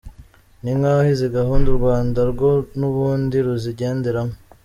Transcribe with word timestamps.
Ni 0.63 0.71
nk’aho 0.77 1.03
izi 1.13 1.27
gahunda 1.37 1.67
u 1.69 1.77
Rwanda 1.79 2.19
rwo 2.31 2.49
n’ubundi 2.79 3.35
ruzigenderamo. 3.45 4.35